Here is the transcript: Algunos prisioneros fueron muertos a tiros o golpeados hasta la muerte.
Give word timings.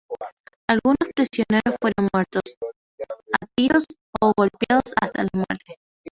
Algunos 0.67 1.09
prisioneros 1.13 1.75
fueron 1.79 2.09
muertos 2.11 2.41
a 3.39 3.45
tiros 3.55 3.85
o 4.19 4.33
golpeados 4.35 4.95
hasta 4.99 5.21
la 5.21 5.29
muerte. 5.31 5.77